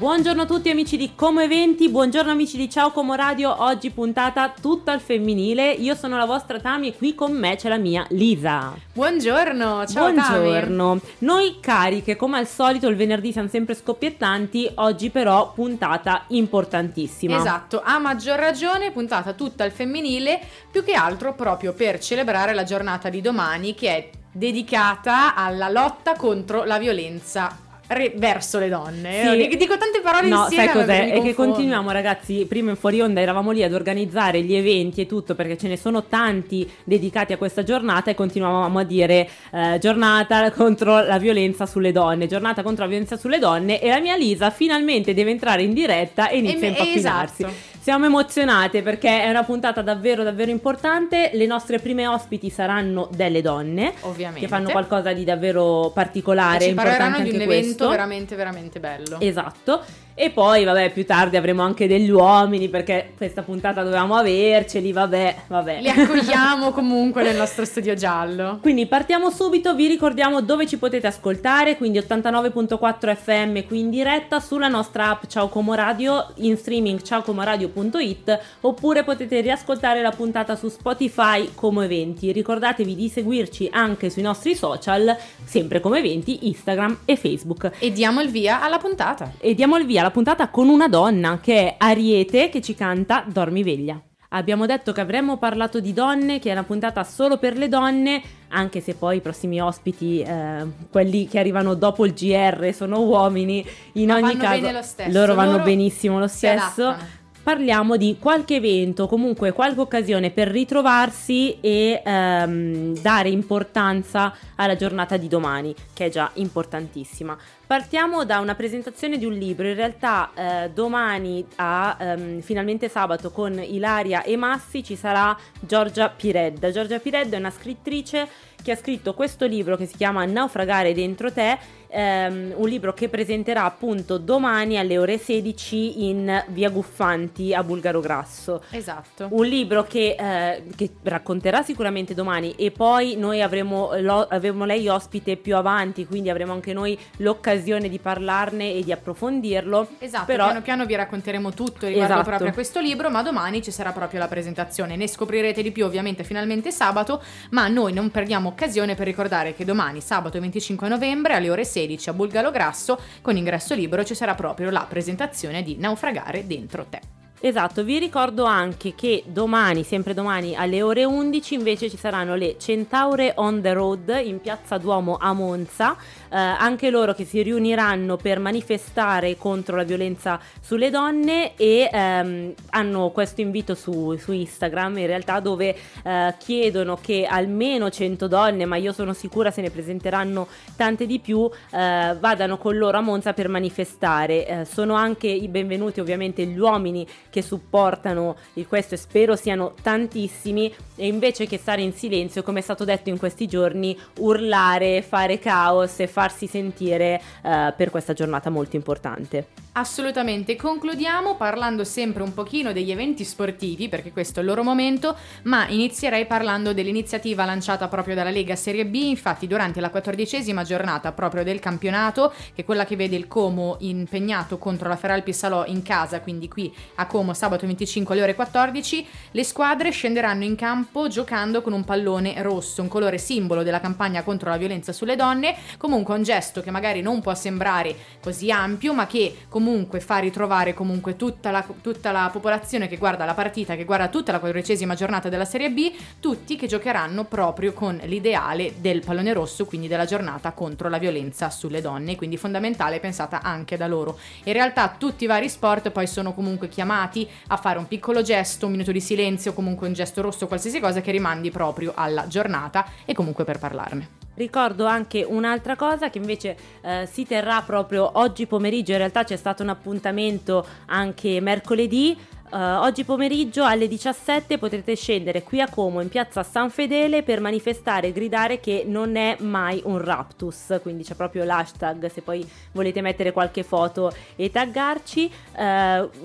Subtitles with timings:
[0.00, 4.48] Buongiorno a tutti amici di Como Eventi, buongiorno amici di Ciao Como Radio, oggi puntata
[4.48, 8.06] tutta al femminile, io sono la vostra Tami e qui con me c'è la mia
[8.08, 8.74] Lisa.
[8.94, 11.00] Buongiorno, ciao Buongiorno, Tami.
[11.18, 17.36] noi cariche come al solito il venerdì siamo sempre scoppiettanti, oggi però puntata importantissima.
[17.36, 22.64] Esatto, a maggior ragione puntata tutta al femminile, più che altro proprio per celebrare la
[22.64, 29.48] giornata di domani che è dedicata alla lotta contro la violenza re- verso le donne.
[29.48, 29.56] Sì.
[29.56, 30.64] Dico tante parole No, insieme.
[30.64, 31.12] sai ma cos'è?
[31.12, 35.06] È che continuiamo ragazzi, prima in fuori onda eravamo lì ad organizzare gli eventi e
[35.06, 39.78] tutto perché ce ne sono tanti dedicati a questa giornata e continuavamo a dire eh,
[39.80, 44.16] giornata contro la violenza sulle donne, giornata contro la violenza sulle donne e la mia
[44.16, 47.42] Lisa finalmente deve entrare in diretta e inizia E a impapinarsi.
[47.42, 47.69] esatto.
[47.82, 53.40] Siamo emozionate perché è una puntata davvero davvero importante, le nostre prime ospiti saranno delle
[53.40, 54.40] donne Ovviamente.
[54.40, 57.88] che fanno qualcosa di davvero particolare, E ci importante parleranno di un evento questo.
[57.88, 59.18] veramente veramente bello.
[59.18, 59.82] Esatto.
[60.22, 65.36] E poi, vabbè, più tardi avremo anche degli uomini perché questa puntata dovevamo averceli, vabbè,
[65.46, 65.80] vabbè.
[65.80, 68.58] Li accogliamo comunque nel nostro studio giallo.
[68.60, 74.40] Quindi partiamo subito, vi ricordiamo dove ci potete ascoltare, quindi 89.4 FM qui in diretta
[74.40, 80.68] sulla nostra app Ciao Como Radio, in streaming ciaocomoradio.it oppure potete riascoltare la puntata su
[80.68, 82.30] Spotify come eventi.
[82.30, 87.70] Ricordatevi di seguirci anche sui nostri social, sempre come eventi, Instagram e Facebook.
[87.78, 89.32] E diamo il via alla puntata.
[89.38, 93.24] E diamo il via alla puntata con una donna che è Ariete che ci canta
[93.26, 94.00] Dormi veglia.
[94.32, 98.22] Abbiamo detto che avremmo parlato di donne, che è una puntata solo per le donne,
[98.50, 103.66] anche se poi i prossimi ospiti, eh, quelli che arrivano dopo il GR, sono uomini.
[103.94, 104.70] In Ma ogni caso,
[105.08, 106.86] loro vanno loro benissimo lo stesso.
[106.86, 107.18] adattano.
[107.42, 115.16] Parliamo di qualche evento, comunque qualche occasione per ritrovarsi e ehm, dare importanza alla giornata
[115.16, 117.36] di domani, che è già importantissima.
[117.66, 123.30] Partiamo da una presentazione di un libro, in realtà eh, domani a ehm, finalmente sabato
[123.30, 126.70] con Ilaria e Massi ci sarà Giorgia Piredda.
[126.70, 128.28] Giorgia Piredda è una scrittrice
[128.62, 133.08] che ha scritto questo libro che si chiama Naufragare dentro te, ehm, un libro che
[133.08, 138.62] presenterà appunto domani alle ore 16 in Via Guffanti a Bulgaro Grasso.
[138.70, 139.28] Esatto.
[139.30, 144.88] Un libro che, eh, che racconterà sicuramente domani e poi noi avremo, lo- avremo lei
[144.88, 149.88] ospite più avanti, quindi avremo anche noi l'occasione di parlarne e di approfondirlo.
[149.98, 152.28] Esatto, Però- piano piano vi racconteremo tutto riguardo Esatto.
[152.28, 154.96] proprio a questo libro, ma domani ci sarà proprio la presentazione.
[154.96, 159.64] Ne scoprirete di più ovviamente finalmente sabato, ma noi non perdiamo occasione per ricordare che
[159.64, 164.34] domani, sabato 25 novembre, alle ore 16 a Bulgalo Grasso, con ingresso libero, ci sarà
[164.34, 167.00] proprio la presentazione di Naufragare dentro te.
[167.42, 172.56] Esatto, vi ricordo anche che domani, sempre domani alle ore 11 invece ci saranno le
[172.58, 175.96] Centaure on the Road in Piazza Duomo a Monza,
[176.30, 182.54] eh, anche loro che si riuniranno per manifestare contro la violenza sulle donne e ehm,
[182.70, 188.64] hanno questo invito su, su Instagram in realtà dove eh, chiedono che almeno 100 donne,
[188.64, 190.46] ma io sono sicura se ne presenteranno
[190.76, 194.46] tante di più, eh, vadano con loro a Monza per manifestare.
[194.46, 199.74] Eh, sono anche i benvenuti ovviamente gli uomini che supportano il questo e spero siano
[199.82, 205.02] tantissimi e invece che stare in silenzio, come è stato detto in questi giorni, urlare,
[205.02, 209.46] fare caos e farsi sentire eh, per questa giornata molto importante.
[209.72, 215.16] Assolutamente, concludiamo parlando sempre un pochino degli eventi sportivi, perché questo è il loro momento,
[215.44, 221.12] ma inizierei parlando dell'iniziativa lanciata proprio dalla Lega Serie B, infatti durante la quattordicesima giornata
[221.12, 225.64] proprio del campionato, che è quella che vede il Como impegnato contro la Feral Pissalò
[225.66, 230.56] in casa, quindi qui a Como sabato 25 alle ore 14, le squadre scenderanno in
[230.56, 235.14] campo giocando con un pallone rosso, un colore simbolo della campagna contro la violenza sulle
[235.14, 240.18] donne, comunque un gesto che magari non può sembrare così ampio, ma che comunque fa
[240.18, 244.38] ritrovare comunque tutta la, tutta la popolazione che guarda la partita, che guarda tutta la
[244.38, 249.88] quattordicesima giornata della Serie B, tutti che giocheranno proprio con l'ideale del pallone rosso, quindi
[249.88, 254.18] della giornata contro la violenza sulle donne, quindi fondamentale pensata anche da loro.
[254.44, 258.66] In realtà tutti i vari sport poi sono comunque chiamati a fare un piccolo gesto,
[258.66, 262.86] un minuto di silenzio, comunque un gesto rosso, qualsiasi cosa che rimandi proprio alla giornata
[263.04, 264.19] e comunque per parlarne.
[264.34, 269.36] Ricordo anche un'altra cosa che invece eh, si terrà proprio oggi pomeriggio, in realtà c'è
[269.36, 272.16] stato un appuntamento anche mercoledì
[272.50, 277.40] Uh, oggi pomeriggio alle 17 potrete scendere qui a Como in piazza San Fedele per
[277.40, 282.44] manifestare e gridare che non è mai un raptus, quindi c'è proprio l'hashtag se poi
[282.72, 285.62] volete mettere qualche foto e taggarci, uh,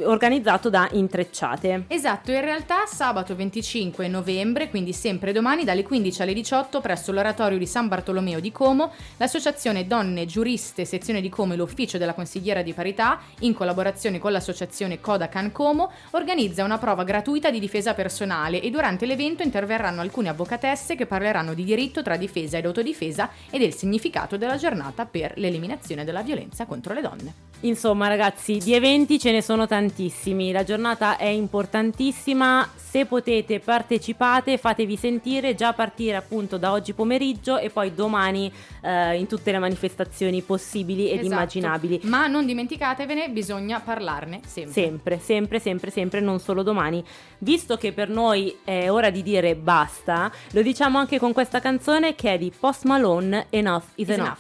[0.10, 1.84] organizzato da Intrecciate.
[1.90, 7.60] Esatto, in realtà sabato 25 novembre, quindi sempre domani dalle 15 alle 18 presso l'oratorio
[7.60, 12.64] di San Bartolomeo di Como, l'associazione Donne Giuriste sezione di Como e l'ufficio della consigliera
[12.64, 18.62] di parità, in collaborazione con l'associazione Codacan Como, organizza una prova gratuita di difesa personale
[18.62, 23.60] e durante l'evento interverranno alcune avvocatesse che parleranno di diritto tra difesa ed autodifesa e
[23.60, 27.34] del significato della giornata per l'eliminazione della violenza contro le donne.
[27.62, 34.58] Insomma ragazzi, di eventi ce ne sono tantissimi, la giornata è importantissima, se potete partecipate,
[34.60, 39.52] fatevi sentire già a partire appunto da oggi pomeriggio e poi domani eh, in tutte
[39.52, 41.34] le manifestazioni possibili ed Esatto.
[41.34, 42.00] immaginabili.
[42.04, 44.72] Ma non dimenticatevene, bisogna parlarne sempre.
[44.74, 47.04] Sempre, sempre, sempre, sempre, non solo domani.
[47.40, 52.14] Visto che per noi è ora di dire basta, lo diciamo anche con questa canzone
[52.14, 54.26] che è di Post Malone, Enough is, Is enough.
[54.28, 54.40] enough.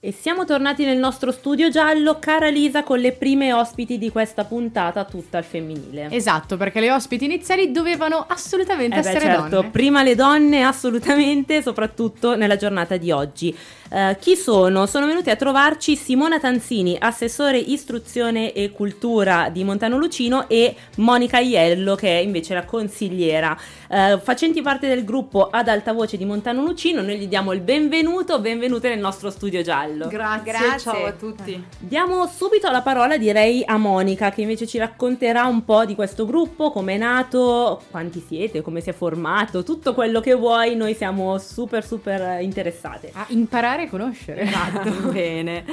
[0.00, 4.44] E siamo tornati nel nostro studio giallo, cara Lisa, con le prime ospiti di questa
[4.44, 6.06] puntata tutta al femminile.
[6.12, 9.70] Esatto, perché le ospiti iniziali dovevano assolutamente Eh beh, essere certo, donne.
[9.70, 13.52] prima le donne assolutamente, soprattutto nella giornata di oggi.
[13.90, 14.86] Eh, chi sono?
[14.86, 21.38] Sono venuti a trovarci Simona Tanzini, assessore istruzione e cultura di Montano Lucino e Monica
[21.38, 23.58] Iello che è invece la consigliera.
[23.90, 27.62] Eh, facenti parte del gruppo ad alta voce di Montano Lucino, noi gli diamo il
[27.62, 29.87] benvenuto, benvenute nel nostro studio giallo.
[29.96, 30.78] Grazie, Grazie.
[30.78, 31.64] ciao a tutti.
[31.78, 36.26] Diamo subito la parola direi a Monica che invece ci racconterà un po' di questo
[36.26, 40.94] gruppo, come è nato, quanti siete, come si è formato, tutto quello che vuoi, noi
[40.94, 43.10] siamo super super interessate.
[43.14, 44.42] A imparare a conoscere.
[44.42, 45.64] Esatto, bene.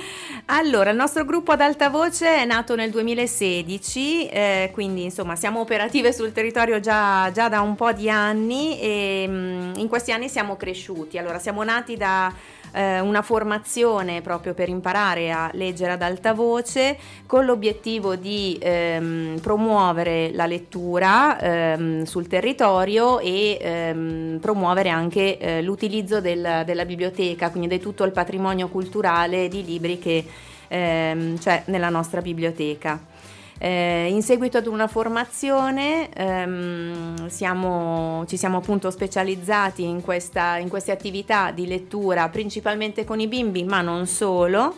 [0.46, 5.60] Allora, il nostro gruppo ad alta voce è nato nel 2016, eh, quindi insomma siamo
[5.60, 10.30] operative sul territorio già, già da un po' di anni e mm, in questi anni
[10.30, 11.18] siamo cresciuti.
[11.18, 12.34] Allora, siamo nati da
[12.72, 19.40] eh, una formazione proprio per imparare a leggere ad alta voce con l'obiettivo di ehm,
[19.42, 27.50] promuovere la lettura ehm, sul territorio e ehm, promuovere anche eh, l'utilizzo del- della biblioteca,
[27.50, 30.26] quindi di tutto il patrimonio culturale di libri che
[30.68, 33.14] ehm, c'è nella nostra biblioteca.
[33.58, 40.68] Eh, in seguito ad una formazione ehm, siamo- ci siamo appunto specializzati in, questa- in
[40.68, 44.76] queste attività di lettura principalmente con i bimbi ma non solo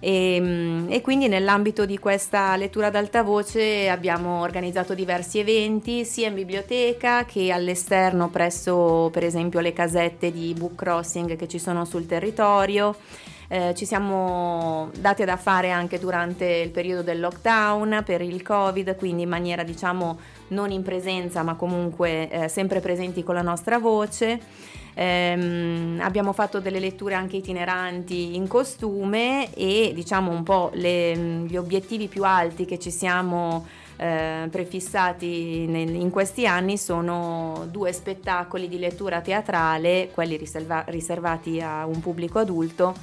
[0.00, 6.04] e, mm, e quindi nell'ambito di questa lettura ad alta voce abbiamo organizzato diversi eventi
[6.04, 11.58] sia in biblioteca che all'esterno presso per esempio le casette di book crossing che ci
[11.58, 12.94] sono sul territorio.
[13.50, 18.94] Eh, ci siamo dati da fare anche durante il periodo del lockdown per il covid,
[18.96, 20.18] quindi in maniera diciamo
[20.48, 24.38] non in presenza ma comunque eh, sempre presenti con la nostra voce.
[24.92, 31.16] Ehm, abbiamo fatto delle letture anche itineranti in costume e diciamo un po' le-
[31.46, 33.66] gli obiettivi più alti che ci siamo
[33.96, 41.60] eh, prefissati nel- in questi anni sono due spettacoli di lettura teatrale, quelli riserva- riservati
[41.60, 42.94] a un pubblico adulto,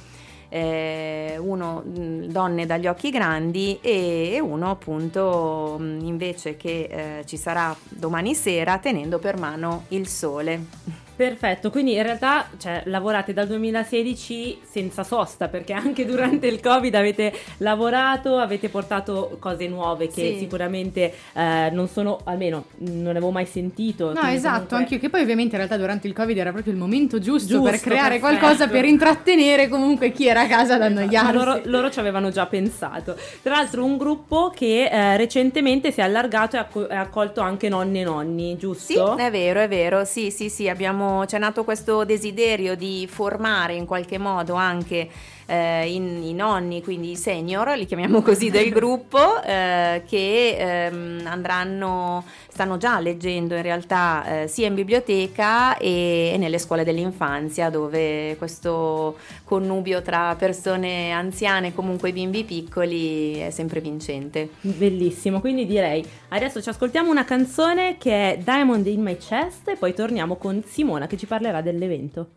[0.48, 7.26] eh, uno mh, Donne dagli occhi grandi e, e uno appunto mh, invece che eh,
[7.26, 10.85] ci sarà domani sera tenendo per mano il sole.
[11.16, 16.94] Perfetto, quindi in realtà cioè, lavorate dal 2016 senza sosta perché anche durante il Covid
[16.94, 20.36] avete lavorato, avete portato cose nuove che Sì.
[20.40, 24.12] sicuramente eh, non sono, almeno non avevo mai sentito.
[24.12, 26.78] No, esatto, comunque- anch'io, che poi ovviamente in realtà durante il Covid era proprio il
[26.78, 28.38] momento giusto, Giusto, per creare perfetto.
[28.38, 31.32] qualcosa per intrattenere comunque chi era a casa ad Ma annoiarsi.
[31.32, 33.16] loro, loro ci avevano già pensato.
[33.42, 37.40] Tra l'altro un gruppo che eh, recentemente si è allargato e ha acco- ha accolto
[37.40, 39.16] anche nonni e nonni, Sì, giusto?
[39.16, 43.86] è vero, è vero, sì, sì, sì, abbiamo, c'è nato questo desiderio di formare in
[43.86, 45.08] qualche modo anche
[45.46, 51.22] eh, i, i nonni, quindi i senior, li chiamiamo così del gruppo, eh, che ehm,
[51.24, 57.70] andranno, stanno già leggendo in realtà eh, sia in biblioteca e, e nelle scuole dell'infanzia
[57.70, 64.50] dove questo connubio tra persone anziane e comunque bimbi piccoli è sempre vincente.
[64.60, 69.76] Bellissimo, quindi direi adesso ci ascoltiamo una canzone che è Diamond in My Chest e
[69.76, 72.28] poi torniamo con Simona che ci parlerà dell'evento.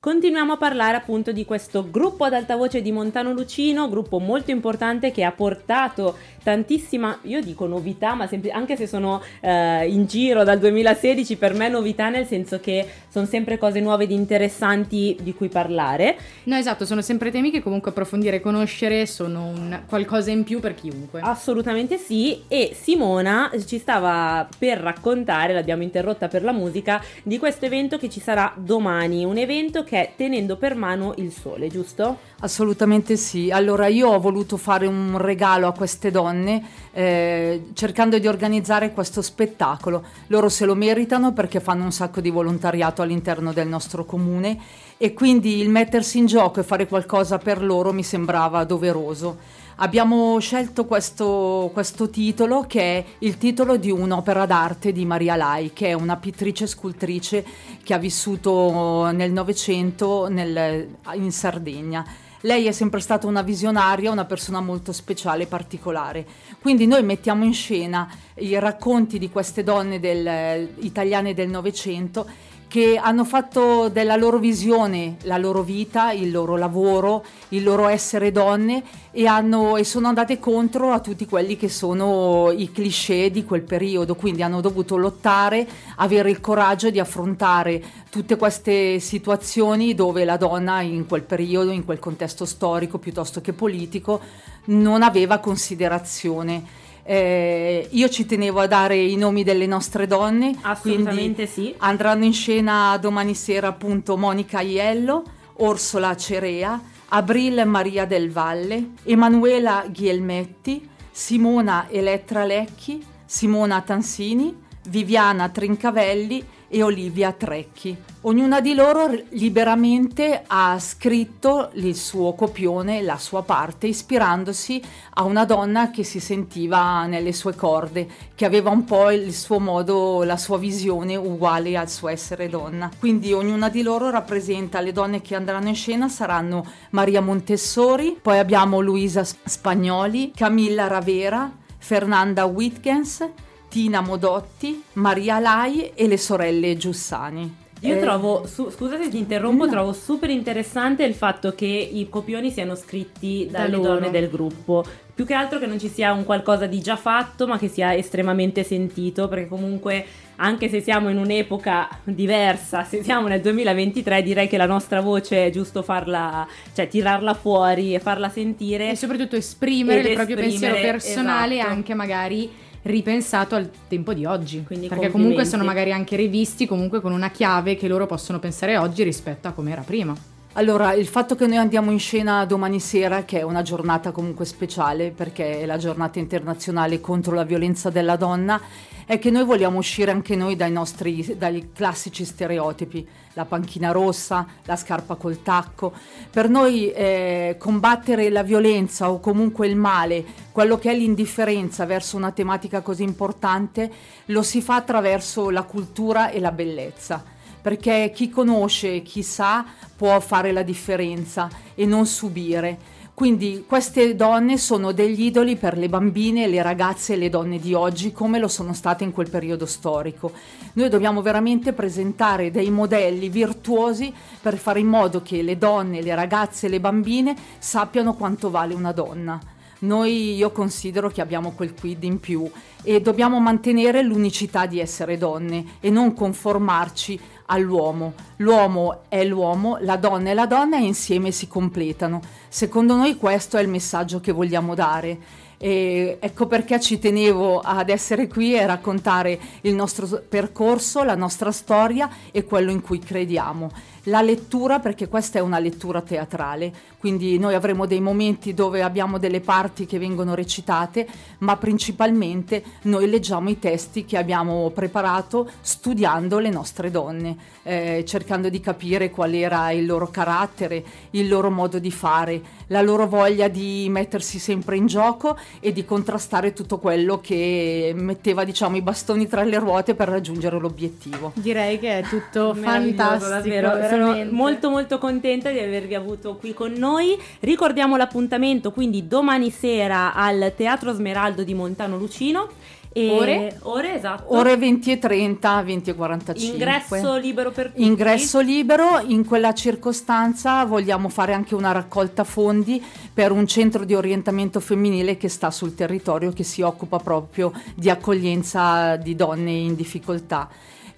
[0.00, 4.52] Continuiamo a parlare appunto di questo gruppo ad alta voce di Montano Lucino, gruppo molto
[4.52, 10.06] importante che ha portato tantissima, io dico novità, ma sempre, anche se sono eh, in
[10.06, 15.16] giro dal 2016, per me novità nel senso che sono sempre cose nuove ed interessanti
[15.20, 16.16] di cui parlare.
[16.44, 20.60] No, esatto, sono sempre temi che comunque approfondire e conoscere sono un qualcosa in più
[20.60, 21.22] per chiunque.
[21.22, 27.66] Assolutamente sì, e Simona ci stava per raccontare, l'abbiamo interrotta per la musica, di questo
[27.66, 32.18] evento che ci sarà domani, un evento che Tenendo per mano il sole, giusto?
[32.40, 33.50] Assolutamente sì.
[33.50, 39.22] Allora io ho voluto fare un regalo a queste donne eh, cercando di organizzare questo
[39.22, 40.04] spettacolo.
[40.26, 44.58] Loro se lo meritano perché fanno un sacco di volontariato all'interno del nostro comune
[44.98, 49.38] e quindi il mettersi in gioco e fare qualcosa per loro mi sembrava doveroso.
[49.80, 55.72] Abbiamo scelto questo, questo, titolo che è il titolo di un'opera d'arte di Maria Lai,
[55.72, 57.44] che è una pittrice scultrice
[57.84, 62.04] che ha vissuto nel Novecento in Sardegna.
[62.40, 66.26] Lei è sempre stata una visionaria, una persona molto speciale e particolare.
[66.60, 72.26] Quindi noi mettiamo in scena i racconti di queste donne del, italiane del Novecento
[72.68, 78.30] che hanno fatto della loro visione la loro vita, il loro lavoro, il loro essere
[78.30, 83.44] donne e, hanno, e, sono andate contro a tutti quelli che sono i cliché di
[83.44, 90.24] quel periodo, quindi hanno dovuto lottare, avere il coraggio di affrontare tutte queste situazioni dove
[90.24, 94.20] la donna in quel periodo, in quel contesto storico piuttosto che politico,
[94.66, 96.86] non aveva considerazione.
[97.10, 100.54] Eh, io ci tenevo a dare i nomi delle nostre donne.
[100.60, 101.74] Assolutamente sì.
[101.78, 105.22] Andranno in scena domani sera appunto Monica Iello,
[105.54, 114.54] Orsola Cerea, Abril Maria del Valle, Emanuela Ghielmetti, Simona Elettra Lecchi, Simona Tansini,
[114.90, 117.96] Viviana Trincavelli e Olivia Trecchi.
[118.22, 124.82] Ognuna di loro liberamente ha scritto il suo copione, la sua parte, ispirandosi
[125.14, 129.58] a una donna che si sentiva nelle sue corde, che aveva un po' il suo
[129.58, 132.90] modo, la sua visione uguale al suo essere donna.
[132.98, 138.38] Quindi ognuna di loro rappresenta le donne che andranno in scena, saranno Maria Montessori, poi
[138.38, 143.26] abbiamo Luisa Spagnoli, Camilla Ravera, Fernanda Wittgens,
[143.68, 147.66] Tina Modotti, Maria Lai e le sorelle Giussani.
[147.82, 149.70] Io eh, trovo, su, scusa se ti interrompo, no.
[149.70, 154.84] trovo super interessante il fatto che i copioni siano scritti dalle da donne del gruppo.
[155.14, 157.94] Più che altro che non ci sia un qualcosa di già fatto, ma che sia
[157.94, 160.04] estremamente sentito, perché comunque
[160.36, 165.46] anche se siamo in un'epoca diversa, se siamo nel 2023, direi che la nostra voce
[165.46, 168.90] è giusto farla, cioè tirarla fuori e farla sentire.
[168.90, 171.72] E soprattutto esprimere il proprio pensiero personale, esatto.
[171.72, 172.50] anche magari
[172.88, 174.64] ripensato al tempo di oggi.
[174.64, 178.76] Quindi perché comunque sono magari anche rivisti comunque con una chiave che loro possono pensare
[178.76, 180.14] oggi rispetto a come era prima.
[180.58, 184.44] Allora, il fatto che noi andiamo in scena domani sera, che è una giornata comunque
[184.44, 188.60] speciale perché è la giornata internazionale contro la violenza della donna,
[189.06, 194.48] è che noi vogliamo uscire anche noi dai nostri dai classici stereotipi, la panchina rossa,
[194.64, 195.92] la scarpa col tacco.
[196.28, 202.16] Per noi eh, combattere la violenza o comunque il male, quello che è l'indifferenza verso
[202.16, 203.88] una tematica così importante,
[204.24, 209.64] lo si fa attraverso la cultura e la bellezza perché chi conosce, chi sa,
[209.96, 212.96] può fare la differenza e non subire.
[213.18, 217.74] Quindi queste donne sono degli idoli per le bambine, le ragazze e le donne di
[217.74, 220.30] oggi, come lo sono state in quel periodo storico.
[220.74, 226.14] Noi dobbiamo veramente presentare dei modelli virtuosi per fare in modo che le donne, le
[226.14, 229.40] ragazze e le bambine sappiano quanto vale una donna.
[229.80, 232.48] Noi io considero che abbiamo quel quid in più
[232.82, 238.14] e dobbiamo mantenere l'unicità di essere donne e non conformarci all'uomo.
[238.36, 242.20] L'uomo è l'uomo, la donna è la donna e insieme si completano.
[242.48, 245.46] Secondo noi questo è il messaggio che vogliamo dare.
[245.60, 251.50] E ecco perché ci tenevo ad essere qui e raccontare il nostro percorso, la nostra
[251.50, 253.68] storia e quello in cui crediamo
[254.08, 259.18] la lettura, perché questa è una lettura teatrale, quindi noi avremo dei momenti dove abbiamo
[259.18, 261.06] delle parti che vengono recitate,
[261.38, 268.48] ma principalmente noi leggiamo i testi che abbiamo preparato studiando le nostre donne, eh, cercando
[268.48, 273.48] di capire qual era il loro carattere, il loro modo di fare, la loro voglia
[273.48, 279.26] di mettersi sempre in gioco e di contrastare tutto quello che metteva diciamo i bastoni
[279.26, 281.32] tra le ruote per raggiungere l'obiettivo.
[281.34, 283.68] Direi che è tutto fantastico, davvero
[284.06, 287.18] sono molto molto contenta di avervi avuto qui con noi.
[287.40, 292.48] Ricordiamo l'appuntamento quindi domani sera al Teatro Smeraldo di Montano Lucino
[292.92, 293.58] E Ore?
[293.62, 294.34] Ore, esatto.
[294.34, 296.56] Ore 20 e 30, 20 e 45.
[296.56, 297.84] Ingresso libero per tutti.
[297.84, 303.94] Ingresso libero, in quella circostanza vogliamo fare anche una raccolta fondi per un centro di
[303.94, 309.74] orientamento femminile che sta sul territorio che si occupa proprio di accoglienza di donne in
[309.74, 310.48] difficoltà.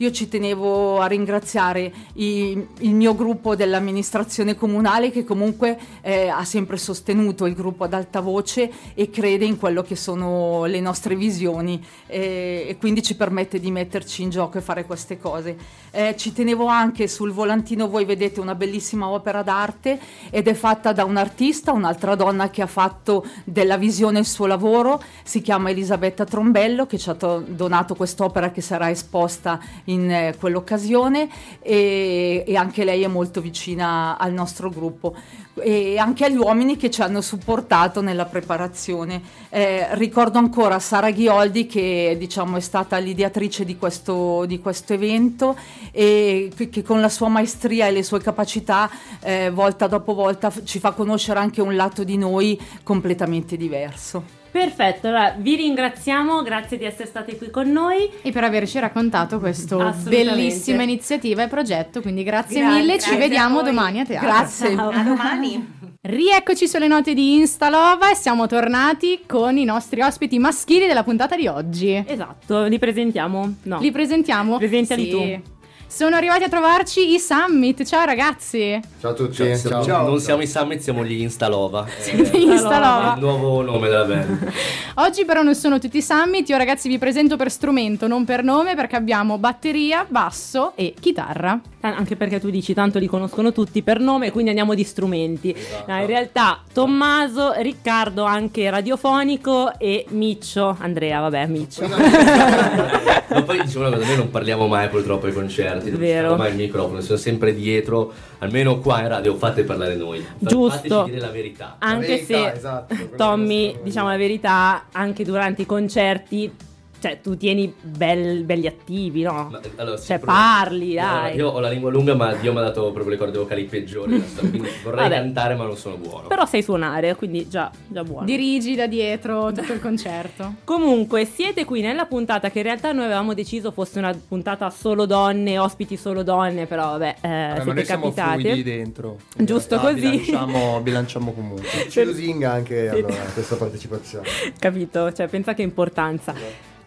[0.00, 6.42] Io ci tenevo a ringraziare i- il mio gruppo dell'amministrazione comunale che comunque eh, ha
[6.45, 11.14] sempre sostenuto il gruppo ad alta voce e crede in quello che sono le nostre
[11.16, 15.54] visioni eh, e quindi ci permette di metterci in gioco e fare queste cose.
[15.90, 20.95] Eh, ci tenevo anche sul volantino, voi vedete una bellissima opera d'arte ed è fatta
[20.95, 25.69] da un artista, un'altra donna che ha fatto della visione il suo lavoro, si chiama
[25.69, 31.28] Elisabetta Trombello che ci ha to- donato quest'opera che sarà esposta in eh, quell'occasione
[31.61, 35.14] e, e anche lei è molto vicina al nostro gruppo
[35.62, 39.20] e anche agli uomini che ci hanno supportato nella preparazione.
[39.49, 45.56] Eh, ricordo ancora Sara Ghioldi che diciamo è stata l'ideatrice di questo, di questo evento
[45.90, 50.52] e che, che con la sua maestria e le sue capacità eh, volta dopo volta
[50.64, 54.39] ci fa conoscere anche un lato di noi completamente diverso.
[54.50, 58.11] Perfetto, allora vi ringraziamo, grazie di essere stati qui con noi.
[58.23, 63.16] E per averci raccontato questa bellissima iniziativa e progetto, quindi grazie, Grazie, mille, ci grazie
[63.19, 63.71] vediamo a voi.
[63.71, 64.28] domani a teatro.
[64.28, 64.73] Grazie.
[64.75, 65.78] A domani.
[66.02, 71.37] Rieccoci sulle note di Instalova e siamo tornati con i nostri ospiti maschili della puntata
[71.37, 72.02] di oggi.
[72.07, 73.54] Esatto, li presentiamo.
[73.64, 73.78] No.
[73.80, 74.57] Li presentiamo?
[74.57, 75.11] Presentali Sì.
[75.11, 75.59] tu.
[75.92, 77.82] Sono arrivati a trovarci i Summit.
[77.85, 78.80] Ciao ragazzi.
[79.00, 79.35] Ciao a tutti.
[79.35, 80.06] Cioè, siamo- Ciao.
[80.06, 81.85] non siamo i Summit, siamo gli Instalova.
[81.99, 83.14] Siete È Instalova.
[83.16, 84.52] il nuovo nome della band.
[84.97, 86.49] Oggi però non sono tutti Summit.
[86.49, 91.61] Io ragazzi vi presento per strumento, non per nome, perché abbiamo batteria, basso e chitarra.
[91.82, 95.52] Anche perché tu dici tanto li conoscono tutti per nome, quindi andiamo di strumenti.
[95.56, 95.90] Esatto.
[95.90, 101.88] No, in realtà Tommaso, Riccardo anche radiofonico e Miccio, Andrea, vabbè, Miccio.
[103.30, 106.37] Ma poi diciamo una cosa, noi non parliamo mai purtroppo ai concerti, non Vero.
[106.37, 110.25] mai al microfono, siamo sempre dietro, almeno qua in radio fate parlare noi.
[110.38, 110.68] Giusto.
[110.68, 111.76] Fateci dire la verità.
[111.78, 116.52] Anche verità, se esatto, Tommy, diciamo la verità, anche durante i concerti,
[117.00, 119.49] cioè tu tieni bel- belli attivi, no?
[119.50, 121.37] Ma, allora, sì, cioè però- parli, No, dai.
[121.37, 124.23] Io ho la lingua lunga, ma Dio mi ha dato proprio le corde vocali peggiori.
[124.38, 125.14] quindi vorrei Vabbè.
[125.14, 126.28] cantare, ma non sono buono.
[126.28, 128.25] Però sai suonare, quindi già, già buono.
[128.26, 130.54] Dirigi da dietro tutto il concerto.
[130.64, 135.07] Comunque, siete qui nella puntata che in realtà noi avevamo deciso fosse una puntata solo
[135.07, 138.40] donne, ospiti solo donne, però vabbè, eh, Vabbè, ma siete noi siamo capitate.
[138.40, 139.16] fluidi dentro.
[139.37, 140.00] Giusto realtà così.
[140.11, 141.88] Bilanciamo, bilanciamo comunque.
[141.88, 144.26] Ci lusinga anche allora, questa partecipazione.
[144.59, 145.12] Capito?
[145.12, 146.35] Cioè, pensa che importanza.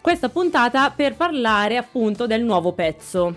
[0.04, 3.34] Questa puntata per parlare appunto del nuovo pezzo.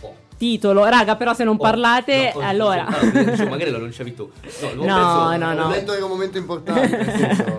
[0.00, 0.14] Oh.
[0.36, 2.86] Titolo, raga, però se non Oh, parlate, no, oh, allora.
[3.36, 4.28] sì, magari lo annunciavi tu.
[4.74, 5.68] No, No, pezzo- no, no.
[5.70, 7.04] che era un momento importante.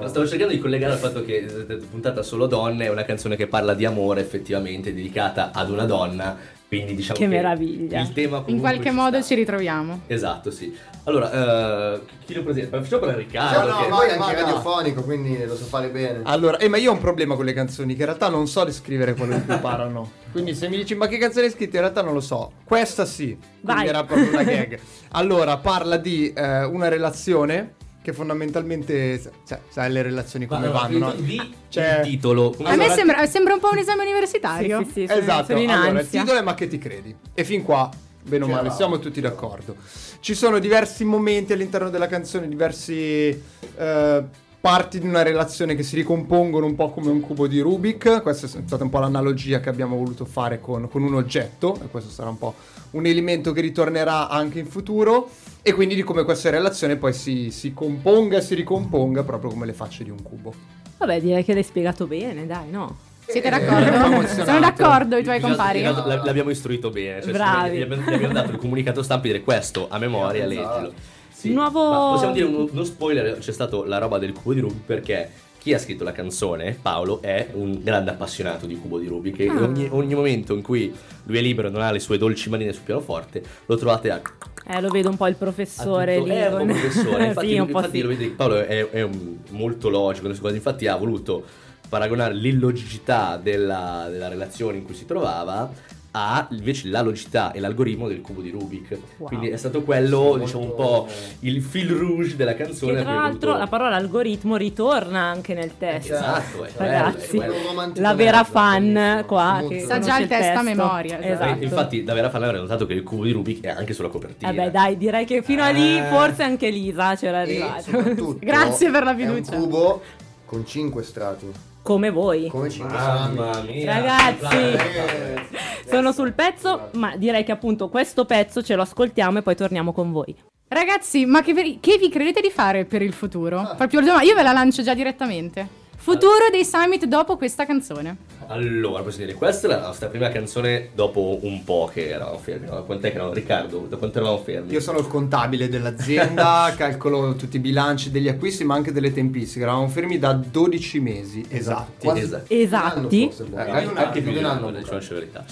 [0.10, 3.48] Stavo cercando di collegare al fatto che eh, puntata solo donne è una canzone che
[3.48, 6.36] parla di amore effettivamente dedicata ad una donna
[6.70, 8.00] quindi diciamo Che che, meraviglia.
[8.02, 9.26] il tema In qualche ci modo sta.
[9.28, 10.02] ci ritroviamo.
[10.08, 10.74] esatto sì
[11.06, 14.36] allora eh, chi lo presenta facciamo No, Riccardo no, che- poi è anche vai.
[14.36, 16.20] radiofonico, quindi lo so fare bene.
[16.24, 18.64] Allora, eh, ma io ho un problema con le canzoni, che in realtà non so
[18.64, 20.12] descrivere quello cui parlano.
[20.32, 22.52] Quindi se mi dici ma che canzone hai scritto, in realtà non lo so.
[22.64, 23.88] Questa sì, Vai.
[23.88, 24.80] era proprio una gag.
[25.14, 30.98] Allora, parla di eh, una relazione che fondamentalmente, cioè, sai le relazioni come Ma, vanno,
[30.98, 31.12] no?
[31.14, 34.80] di Cioè- il titolo A me sembra, sembra un po' un esame universitario.
[34.86, 37.16] Sì, sì, sì, Esatto, sono in allora il titolo è Ma che ti credi?
[37.34, 37.90] E fin qua,
[38.24, 38.76] bene o male, eravamo.
[38.78, 39.76] siamo tutti d'accordo.
[40.22, 43.42] Ci sono diversi momenti all'interno della canzone, diversi
[43.78, 44.24] eh,
[44.62, 48.22] parti di una relazione che si ricompongono un po' come un cubo di Rubik.
[48.22, 51.88] Questa è stata un po' l'analogia che abbiamo voluto fare con, con un oggetto, e
[51.88, 52.56] questo sarà un po'
[52.92, 55.30] un elemento che ritornerà anche in futuro.
[55.62, 59.66] E quindi di come questa relazione poi si, si componga e si ricomponga proprio come
[59.66, 60.54] le facce di un cubo.
[60.98, 62.98] Vabbè, direi che l'hai spiegato bene, dai, no?
[63.26, 64.06] Siete Eh, d'accordo?
[64.06, 64.46] emozionato.
[64.46, 65.82] Sono d'accordo i tuoi compari.
[65.84, 67.78] L'abbiamo istruito bene, cioè, Bravi.
[67.78, 70.80] Gli abbiamo, gli abbiamo dato il comunicato stampa e dire questo a memoria, Esatto.
[70.80, 70.94] leggilo.
[71.40, 74.60] Sì, Nuovo- ma possiamo dire uno, uno spoiler, c'è stato la roba del cubo di
[74.60, 79.08] Rubik perché chi ha scritto la canzone, Paolo, è un grande appassionato di cubo di
[79.08, 79.62] Rubik e Ah.
[79.62, 82.74] ogni, ogni momento in cui lui è libero e non ha le sue dolci manine
[82.74, 84.22] sul pianoforte, lo trovate a...
[84.68, 86.36] Eh, lo vedo un po' il professore tutto- lì.
[86.36, 88.02] È un po' professore, infatti, sì, un po' infatti sì.
[88.04, 89.10] lo vedi che Paolo è, è
[89.52, 91.44] molto logico, infatti ha voluto
[91.88, 95.72] paragonare l'illogicità della, della relazione in cui si trovava
[96.12, 98.98] a invece la logicità e l'algoritmo del cubo di Rubik.
[99.18, 99.28] Wow.
[99.28, 101.08] Quindi è stato quello, Sì, diciamo, un po'
[101.42, 102.96] il fil rouge della canzone.
[102.96, 106.14] Che tra l'altro voluto- la parola algoritmo ritorna anche nel testo.
[106.14, 107.54] Esatto, è Ragazzi, è quello.
[107.56, 109.24] Un romantico la vera fan bellissimo.
[109.26, 111.28] qua che Sa già conosce il testo a memoria, esatto.
[111.44, 111.60] Esatto.
[111.60, 114.10] Eh, Infatti, da vera fan avrei notato che il cubo di Rubik è anche sulla
[114.10, 114.52] copertina.
[114.52, 116.04] Vabbè, dai, direi che fino a lì Eh.
[116.10, 117.92] forse anche Lisa c'era E arrivata.
[118.40, 119.56] Grazie per la È un fiducia.
[119.56, 120.02] cubo
[120.46, 121.52] Con 5 strati.
[121.90, 122.50] Come voi.
[122.50, 123.34] Come 5 strati.
[123.36, 123.94] Mamma mia.
[124.00, 125.48] Ragazzi, Eh,
[125.90, 129.92] sono sul pezzo, ma direi che appunto questo pezzo ce lo ascoltiamo e poi torniamo
[129.92, 130.36] con voi.
[130.68, 133.74] Ragazzi, ma che, veri- che vi credete di fare per il futuro?
[133.76, 135.79] Proprio io ve la lancio già direttamente.
[136.02, 138.16] Futuro dei summit dopo questa canzone.
[138.48, 142.68] Allora, posso dire, questa è la nostra prima canzone dopo un po' che eravamo fermi.
[142.68, 142.84] No?
[142.84, 143.34] Quant'è che eravamo?
[143.36, 144.72] Riccardo, da quanto eravamo fermi?
[144.72, 149.64] Io sono il contabile dell'azienda, calcolo tutti i bilanci degli acquisti ma anche delle tempistiche.
[149.64, 152.06] Eravamo fermi da 12 mesi esatti.
[152.06, 152.54] Quasi Esatto.
[152.54, 153.22] Esatti.
[153.22, 153.58] un anno forse, boh.
[153.58, 154.78] Eh, anche, più di un anno, anno.
[154.78, 155.46] diciamoci la verità.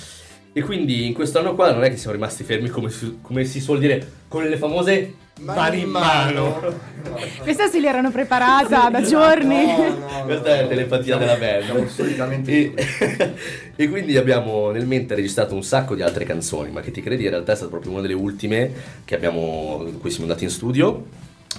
[0.57, 3.61] E quindi in quest'anno qua non è che siamo rimasti fermi come si, come si
[3.61, 6.59] suol dire con le famose mani in mano.
[7.43, 9.67] Questa se l'erano preparata da giorni.
[9.67, 9.83] No,
[10.17, 11.89] no, Questa è la telepatia della Siamo band.
[11.89, 13.33] solitamente E,
[13.75, 17.25] e quindi abbiamo nel mente registrato un sacco di altre canzoni, ma che ti credi
[17.25, 18.71] in realtà è stata proprio una delle ultime
[19.05, 21.05] che abbiamo, in cui siamo andati in studio,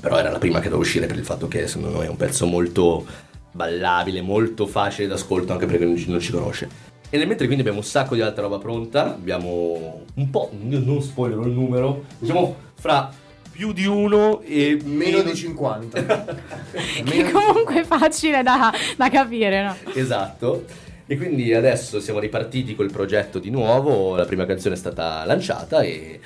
[0.01, 2.17] però era la prima che doveva uscire per il fatto che secondo noi è un
[2.17, 3.07] pezzo molto
[3.53, 6.89] ballabile, molto facile d'ascolto anche perché non ci, non ci conosce.
[7.11, 11.01] E nel mentre quindi abbiamo un sacco di altra roba pronta, abbiamo un po', non
[11.01, 13.11] spoilerò il numero, diciamo fra
[13.51, 16.37] più di uno e meno di 50.
[17.05, 19.77] Che comunque è facile da, da capire, no?
[19.95, 20.65] Esatto.
[21.07, 25.81] E quindi adesso siamo ripartiti col progetto di nuovo, la prima canzone è stata lanciata
[25.81, 26.21] e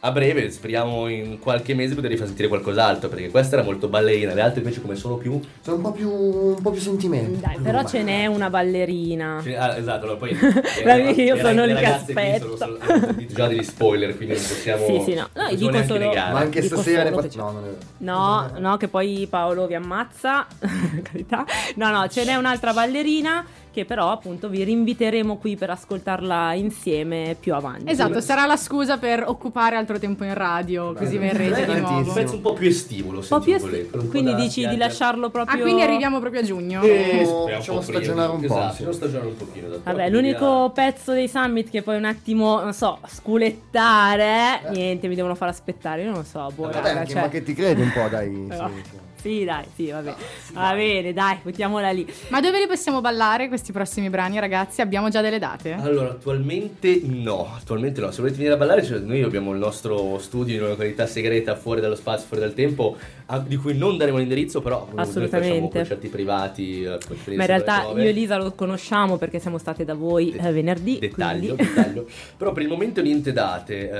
[0.00, 4.32] a breve, speriamo in qualche mese poter far sentire qualcos'altro, perché questa era molto ballerina,
[4.32, 5.40] le altre invece come sono più...
[5.60, 7.40] Sono un po' più, un po' più sentimenti.
[7.40, 9.42] Dai, però ce n'è una ballerina.
[9.56, 10.30] Ah, esatto, allora poi...
[11.20, 12.56] Io sono lì che aspetto.
[12.56, 14.86] sono- sono- già degli spoiler, quindi non possiamo...
[14.86, 15.28] Sì, sì, no.
[15.34, 16.32] No, dico solo- negare.
[16.32, 17.28] Ma anche Dico stasera ne solo fa...
[17.28, 17.76] che No, non è vero.
[17.98, 20.46] No, no, che poi Paolo vi ammazza.
[21.02, 21.44] Carità.
[21.74, 23.44] No, no, ce n'è un'altra ballerina
[23.78, 27.90] che però appunto vi rinviteremo qui per ascoltarla insieme più avanti.
[27.90, 32.12] Esatto, sarà la scusa per occupare altro tempo in radio, così verrete di Un nuovo.
[32.12, 34.66] pezzo un po' più estivo, lo Un po' più sentivo esti- Quindi da dici di
[34.66, 34.84] spiaggia.
[34.86, 36.82] lasciarlo Ah, proprio quindi arriviamo proprio a giugno.
[36.82, 38.02] Eh, Speriamo Facciamo un po' prima.
[38.02, 39.66] stagionare un po', Esatto, facciamo stagionare un pochino.
[39.84, 45.34] Vabbè, l'unico pezzo dei summit che poi un attimo, non so, sculettare, niente, mi devono
[45.34, 47.92] far aspettare, io non so, boh, Vabbè, raga, anche- cioè- ma che ti credi un
[47.92, 48.26] po', dai.
[48.26, 49.06] Eh, sì, va- sì.
[49.20, 50.14] Sì, dai, sì, vabbè.
[50.52, 52.06] Va bene, dai, buttiamola lì.
[52.28, 54.80] Ma dove li possiamo ballare questi prossimi brani, ragazzi?
[54.80, 55.72] Abbiamo già delle date?
[55.72, 58.10] Allora, attualmente no, attualmente no.
[58.10, 61.56] Se volete venire a ballare, cioè, noi abbiamo il nostro studio in una località segreta
[61.56, 62.96] fuori dallo spazio, fuori dal tempo,
[63.30, 65.76] a- di cui non daremo l'indirizzo, però Assolutamente.
[65.78, 66.82] concerti privati.
[66.82, 66.98] eh,
[67.34, 70.98] Ma in realtà io e Lisa lo conosciamo perché siamo state da voi eh, venerdì.
[70.98, 72.06] Dettaglio, quindi- dettaglio.
[72.36, 73.90] Però per il momento niente date.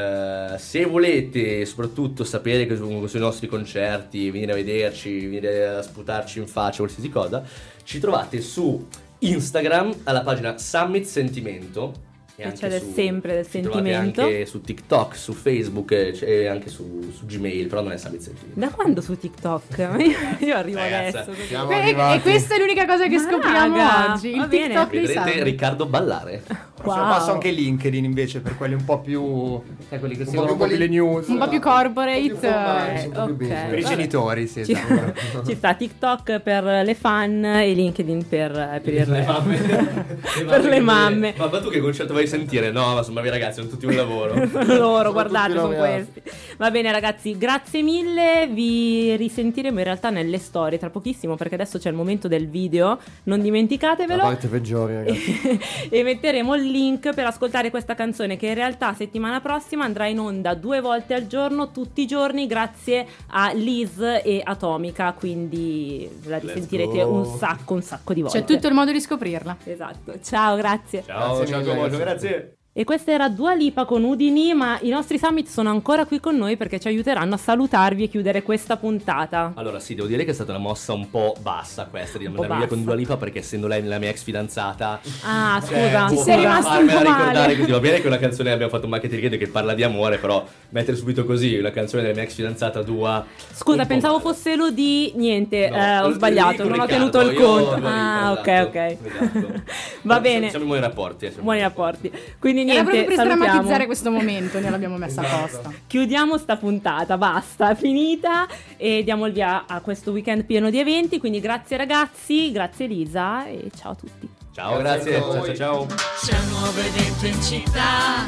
[0.54, 5.82] Eh, se volete soprattutto sapere che sono sui nostri concerti, venire a vederci, venire a
[5.82, 7.42] sputarci in faccia, qualsiasi cosa,
[7.84, 8.86] ci trovate su
[9.20, 12.06] Instagram alla pagina Summit Sentimento.
[12.44, 14.20] Anche c'è su- sempre del sentimento.
[14.22, 17.96] anche su TikTok, su Facebook e c'è- e anche su, su Gmail, però non è
[17.96, 18.60] Sentimento.
[18.60, 19.76] Da quando su TikTok?
[19.98, 21.42] Io, io arrivo Ragazza, adesso.
[21.46, 24.28] Siamo E, e questa è l'unica cosa che Ma scopriamo raga, oggi.
[24.36, 24.46] Il.
[24.48, 25.42] TikTok Vedrete.
[25.42, 26.42] Riccardo ballare.
[26.84, 26.96] Wow.
[26.96, 30.66] passo anche LinkedIn invece per quelli un po' più sai, quelli che seguono un po'
[30.66, 32.20] più le news Un po' più corporate.
[32.20, 35.44] più formali, eh, più per i genitori sì Ci, esatto.
[35.46, 40.06] ci sta TikTok per le fan e LinkedIn per, per il Le mamme.
[40.46, 41.34] per le mamme.
[41.36, 42.70] Ma, ma tu che concerto vai a sentire?
[42.70, 44.34] No, ma sono bravi ragazzi, sono tutti un lavoro.
[44.66, 46.22] loro, guardate, sono questi.
[46.58, 48.48] Va bene, ragazzi, grazie mille.
[48.50, 52.98] Vi risentiremo in realtà nelle storie tra pochissimo, perché adesso c'è il momento del video.
[53.24, 54.22] Non La dimenticatevelo.
[54.22, 55.58] parte peggiore, ragazzi.
[55.90, 60.18] e metteremo il link per ascoltare questa canzone che in realtà settimana prossima andrà in
[60.18, 65.12] onda due volte al giorno, tutti i giorni, grazie a Liz e Atomica.
[65.12, 68.40] Quindi la risentirete un sacco, un sacco di volte.
[68.40, 69.56] C'è tutto il modo di scoprirla.
[69.64, 70.20] Esatto.
[70.22, 71.02] Ciao, grazie.
[71.04, 72.57] Ciao, Grazie ciao mille, grazie.
[72.78, 76.36] E questa era Dua Lipa con Udini, ma i nostri summit sono ancora qui con
[76.36, 79.50] noi perché ci aiuteranno a salutarvi e chiudere questa puntata.
[79.56, 82.54] Allora, sì, devo dire che è stata una mossa un po' bassa questa di andare
[82.56, 82.84] via con.
[82.84, 86.36] Dua Lipa perché essendo lei la mia ex fidanzata Ah, cioè, scusa, boh, Ti sei
[86.36, 87.58] rimasto un po' ricordare male.
[87.58, 90.46] così va bene che una canzone abbiamo fatto un marketing che parla di amore però
[90.68, 94.28] mettere subito così una canzone della mia ex fidanzata Dua Scusa, pensavo male.
[94.28, 97.74] fosse l'Odi, niente, No, eh, ho sbagliato, non ho tenuto il conto.
[97.74, 98.96] Dua Lipa, Ah, ok, esatto, ok.
[99.02, 99.62] esatto.
[100.02, 100.48] Va Però bene.
[100.50, 102.12] siamo in buoni rapporti eh, siamo Buoni rapporti.
[102.38, 103.44] Quindi Era niente, proprio per salutiamo.
[103.44, 105.72] sdrammatizzare questo momento, ne l'abbiamo messa apposta.
[105.86, 110.78] Chiudiamo sta puntata, basta, è finita e diamo il via a questo weekend pieno di
[110.78, 114.28] eventi, quindi grazie ragazzi, grazie Elisa e ciao a tutti.
[114.52, 115.86] ciao grazie a ciao ciao, ciao.
[116.24, 118.26] C'è un nuovo evento in città,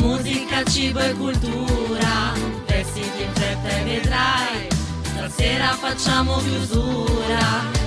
[0.00, 2.32] musica, cibo e cultura,
[2.66, 4.68] vestiti in fretta e vedrai,
[5.02, 7.84] stasera facciamo chiusura.